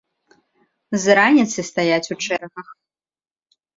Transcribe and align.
З 1.03 1.19
раніцы 1.19 1.59
стаяць 1.69 2.11
у 2.17 2.17
чэргах! 2.25 2.67